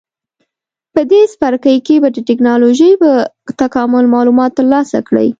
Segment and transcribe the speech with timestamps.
[0.93, 3.09] په دې څپرکي کې به د ټېکنالوجۍ په
[3.61, 5.27] تکامل معلومات ترلاسه کړئ.